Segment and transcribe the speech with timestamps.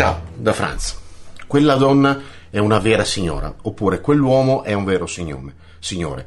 [0.00, 0.96] Ciao, da Franz.
[1.46, 6.26] Quella donna è una vera signora, oppure quell'uomo è un vero signome, signore.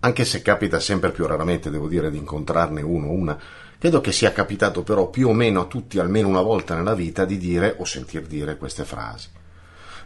[0.00, 3.38] Anche se capita sempre più raramente, devo dire, di incontrarne uno o una,
[3.78, 7.24] credo che sia capitato però più o meno a tutti almeno una volta nella vita
[7.24, 9.28] di dire o sentir dire queste frasi.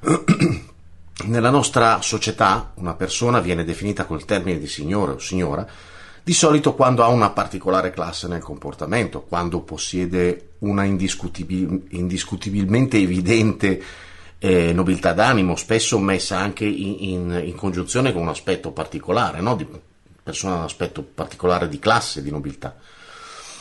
[1.25, 5.67] Nella nostra società una persona viene definita col termine di signore o signora
[6.27, 13.81] di solito quando ha una particolare classe nel comportamento, quando possiede una indiscutibil- indiscutibilmente evidente
[14.39, 19.55] eh, nobiltà d'animo, spesso messa anche in, in, in, congiunzione con un aspetto particolare, no?
[19.55, 19.69] di
[20.21, 22.75] persona un aspetto particolare di classe, di nobiltà.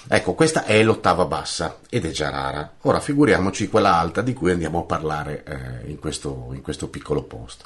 [0.07, 2.77] Ecco, questa è l'ottava bassa ed è già rara.
[2.81, 7.21] Ora figuriamoci quella alta di cui andiamo a parlare eh, in, questo, in questo piccolo
[7.21, 7.63] post.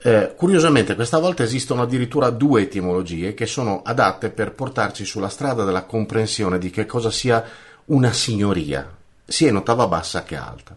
[0.00, 5.64] Eh, curiosamente questa volta esistono addirittura due etimologie che sono adatte per portarci sulla strada
[5.64, 7.44] della comprensione di che cosa sia
[7.86, 8.88] una signoria,
[9.24, 10.76] sia in ottava bassa che alta.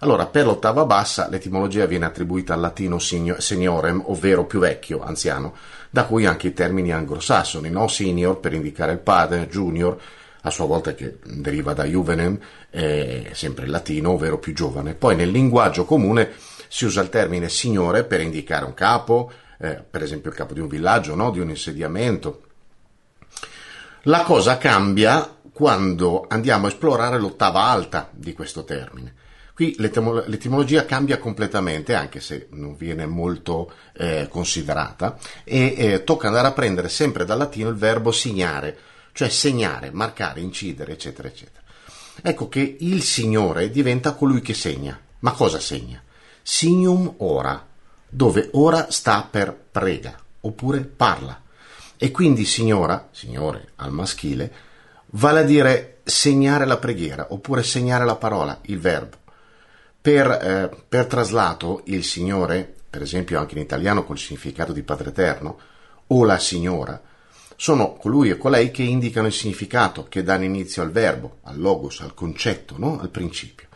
[0.00, 5.54] Allora, per l'ottava bassa l'etimologia viene attribuita al latino seniorem, ovvero più vecchio, anziano,
[5.90, 7.86] da cui anche i termini anglosassoni, no?
[7.86, 9.96] senior per indicare il padre, junior,
[10.40, 12.36] a sua volta che deriva da juvenem,
[12.70, 14.94] eh, sempre il latino, ovvero più giovane.
[14.94, 16.30] Poi nel linguaggio comune
[16.72, 20.60] si usa il termine signore per indicare un capo, eh, per esempio il capo di
[20.60, 21.30] un villaggio, no?
[21.30, 22.44] di un insediamento.
[24.04, 29.16] La cosa cambia quando andiamo a esplorare l'ottava alta di questo termine.
[29.52, 36.46] Qui l'etimologia cambia completamente, anche se non viene molto eh, considerata, e eh, tocca andare
[36.46, 38.78] a prendere sempre dal latino il verbo signare,
[39.12, 41.62] cioè segnare, marcare, incidere, eccetera, eccetera.
[42.22, 44.98] Ecco che il Signore diventa colui che segna.
[45.18, 46.02] Ma cosa segna?
[46.42, 47.66] Signum ora,
[48.08, 51.40] dove ora sta per prega, oppure parla.
[51.96, 54.52] E quindi signora, signore al maschile,
[55.10, 59.18] vale a dire segnare la preghiera, oppure segnare la parola, il verbo.
[60.00, 65.10] Per, eh, per traslato, il Signore, per esempio anche in italiano col significato di Padre
[65.10, 65.58] Eterno,
[66.08, 67.00] o la Signora,
[67.54, 72.00] sono colui e colei che indicano il significato, che danno inizio al verbo, al logos,
[72.00, 72.98] al concetto, no?
[73.00, 73.68] al principio.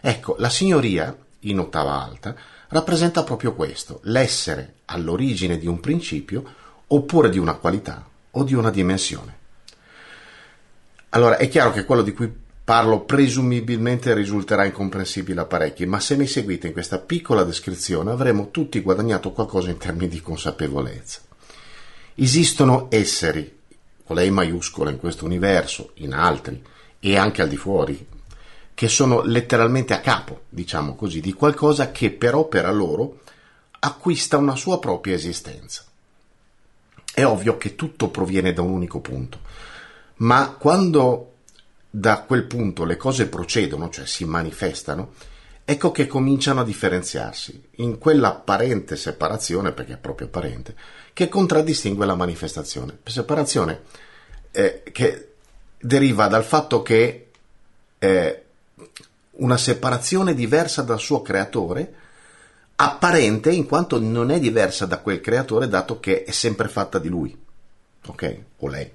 [0.00, 2.34] Ecco, la signoria in ottava alta,
[2.68, 6.44] rappresenta proprio questo, l'essere all'origine di un principio
[6.86, 9.40] oppure di una qualità o di una dimensione.
[11.10, 12.32] Allora è chiaro che quello di cui
[12.64, 18.50] parlo presumibilmente risulterà incomprensibile a parecchi, ma se mi seguite in questa piccola descrizione avremo
[18.50, 21.20] tutti guadagnato qualcosa in termini di consapevolezza.
[22.14, 23.58] Esistono esseri,
[24.04, 26.62] con lei maiuscola in questo universo, in altri
[27.00, 28.06] e anche al di fuori
[28.74, 33.20] che sono letteralmente a capo, diciamo così, di qualcosa che per opera loro
[33.80, 35.84] acquista una sua propria esistenza.
[37.14, 39.40] È ovvio che tutto proviene da un unico punto,
[40.16, 41.32] ma quando
[41.90, 45.12] da quel punto le cose procedono, cioè si manifestano,
[45.64, 50.74] ecco che cominciano a differenziarsi in quella apparente separazione, perché è proprio apparente,
[51.12, 52.98] che contraddistingue la manifestazione.
[53.04, 53.82] Separazione
[54.52, 55.32] eh, che
[55.78, 57.28] deriva dal fatto che
[57.98, 58.41] eh,
[59.32, 61.94] una separazione diversa dal suo creatore,
[62.76, 67.08] apparente in quanto non è diversa da quel creatore dato che è sempre fatta di
[67.08, 67.36] lui,
[68.06, 68.38] ok?
[68.58, 68.90] O lei.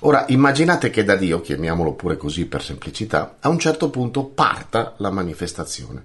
[0.00, 4.94] Ora immaginate che da Dio, chiamiamolo pure così per semplicità, a un certo punto parta
[4.96, 6.02] la manifestazione.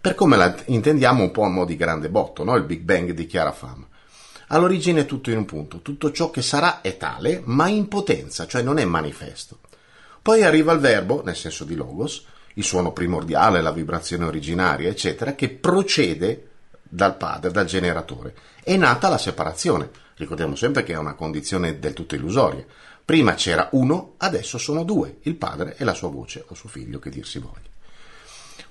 [0.00, 2.54] Per come la intendiamo un po' a mo' di grande botto, no?
[2.56, 3.86] il Big Bang di chiara fama.
[4.48, 8.46] All'origine è tutto in un punto, tutto ciò che sarà è tale, ma in potenza,
[8.46, 9.58] cioè non è manifesto.
[10.22, 15.34] Poi arriva il verbo, nel senso di logos, il suono primordiale, la vibrazione originaria, eccetera,
[15.34, 16.48] che procede
[16.82, 18.34] dal padre, dal generatore.
[18.62, 19.90] È nata la separazione.
[20.16, 22.64] Ricordiamo sempre che è una condizione del tutto illusoria.
[23.04, 26.98] Prima c'era uno, adesso sono due, il padre e la sua voce o suo figlio,
[26.98, 27.68] che dir si voglia.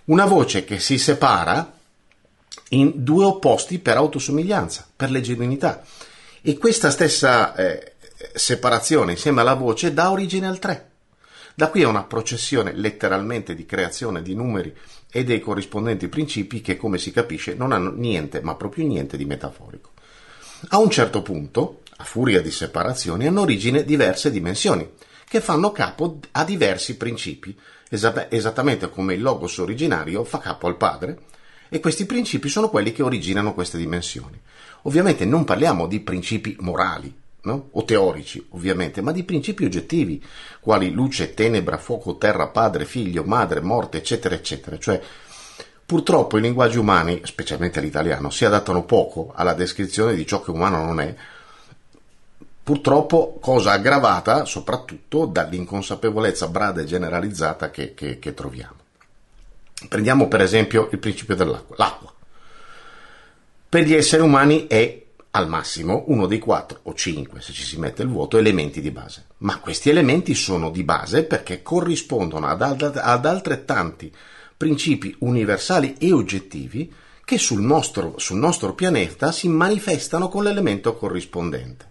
[0.05, 1.73] Una voce che si separa
[2.69, 5.83] in due opposti per autosomiglianza, per le genuinità.
[6.41, 7.95] E questa stessa eh,
[8.33, 10.88] separazione insieme alla voce dà origine al tre.
[11.59, 14.73] Da qui è una processione letteralmente di creazione di numeri
[15.11, 19.25] e dei corrispondenti principi che, come si capisce, non hanno niente, ma proprio niente di
[19.25, 19.89] metaforico.
[20.69, 24.89] A un certo punto, a furia di separazioni, hanno origine diverse dimensioni,
[25.27, 27.53] che fanno capo a diversi principi,
[27.89, 31.23] esattamente come il logos originario fa capo al padre,
[31.67, 34.39] e questi principi sono quelli che originano queste dimensioni.
[34.83, 37.69] Ovviamente non parliamo di principi morali, no?
[37.71, 40.23] o teorici ovviamente, ma di principi oggettivi,
[40.59, 44.77] quali luce, tenebra, fuoco, terra, padre, figlio, madre, morte, eccetera, eccetera.
[44.77, 45.01] Cioè,
[45.85, 50.83] purtroppo i linguaggi umani, specialmente l'italiano, si adattano poco alla descrizione di ciò che umano
[50.83, 51.15] non è,
[52.61, 58.75] purtroppo cosa aggravata soprattutto dall'inconsapevolezza brada e generalizzata che, che, che troviamo.
[59.87, 61.75] Prendiamo per esempio il principio dell'acqua.
[61.77, 62.13] L'acqua.
[63.69, 67.77] Per gli esseri umani è al massimo uno dei quattro o cinque, se ci si
[67.77, 69.25] mette il vuoto, elementi di base.
[69.39, 74.11] Ma questi elementi sono di base perché corrispondono ad, ad, ad altrettanti
[74.57, 76.91] principi universali e oggettivi
[77.23, 81.87] che sul nostro, sul nostro pianeta si manifestano con l'elemento corrispondente.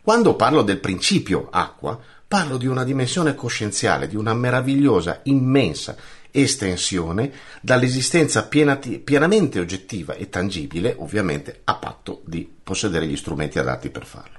[0.00, 1.98] Quando parlo del principio acqua,
[2.28, 5.96] parlo di una dimensione coscienziale, di una meravigliosa, immensa
[6.42, 13.90] estensione dall'esistenza pienati, pienamente oggettiva e tangibile, ovviamente a patto di possedere gli strumenti adatti
[13.90, 14.38] per farlo.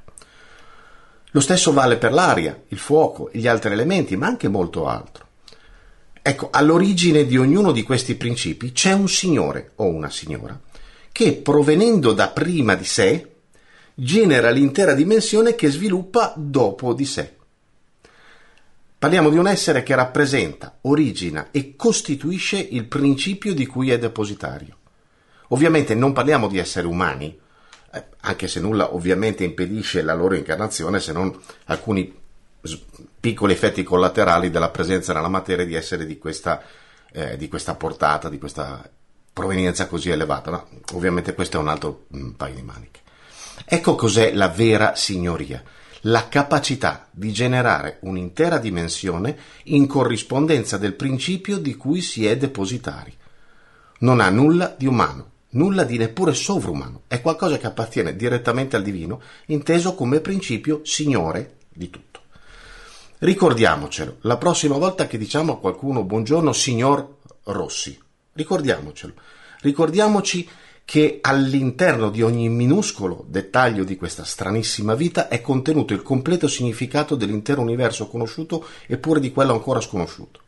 [1.31, 5.25] Lo stesso vale per l'aria, il fuoco e gli altri elementi, ma anche molto altro.
[6.21, 10.59] Ecco, all'origine di ognuno di questi principi c'è un signore o una signora
[11.11, 13.31] che, provenendo da prima di sé,
[13.93, 17.36] genera l'intera dimensione che sviluppa dopo di sé.
[18.99, 24.75] Parliamo di un essere che rappresenta, origina e costituisce il principio di cui è depositario.
[25.49, 27.39] Ovviamente non parliamo di esseri umani,
[27.93, 32.11] eh, anche se nulla ovviamente impedisce la loro incarnazione se non alcuni
[33.19, 36.63] piccoli effetti collaterali della presenza nella materia di esseri di questa,
[37.11, 38.89] eh, di questa portata, di questa
[39.31, 40.49] provenienza così elevata.
[40.49, 40.67] No?
[40.93, 43.01] Ovviamente questo è un altro un paio di maniche.
[43.63, 45.63] Ecco cos'è la vera signoria
[46.07, 53.13] la capacità di generare un'intera dimensione in corrispondenza del principio di cui si è depositari.
[53.99, 58.83] Non ha nulla di umano, nulla di neppure sovrumano, è qualcosa che appartiene direttamente al
[58.83, 62.21] divino, inteso come principio signore di tutto.
[63.19, 67.15] Ricordiamocelo, la prossima volta che diciamo a qualcuno buongiorno signor
[67.45, 67.99] Rossi,
[68.33, 69.13] ricordiamocelo,
[69.61, 70.47] ricordiamoci
[70.87, 77.15] che all'interno di ogni minuscolo dettaglio di questa stranissima vita è contenuto il completo significato
[77.15, 80.39] dell'intero universo conosciuto eppure di quello ancora sconosciuto.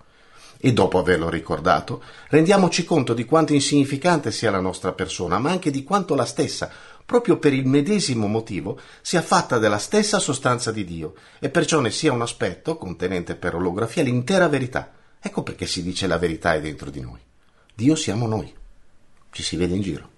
[0.57, 5.71] E dopo averlo ricordato, rendiamoci conto di quanto insignificante sia la nostra persona, ma anche
[5.71, 6.71] di quanto la stessa,
[7.06, 11.92] proprio per il medesimo motivo, sia fatta della stessa sostanza di Dio, e perciò ne
[11.92, 14.89] sia un aspetto, contenente per olografia, l'intera verità.
[15.19, 17.19] Ecco perché si dice la verità è dentro di noi.
[17.75, 18.53] Dio siamo noi.
[19.31, 20.18] Ci si vede in giro.